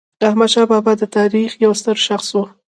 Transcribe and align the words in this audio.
احمدشاه 0.27 0.65
بابا 0.71 0.93
د 0.97 1.03
تاریخ 1.17 1.49
یو 1.63 1.71
ستر 1.81 1.97
شخص 2.07 2.27
و. 2.33 2.37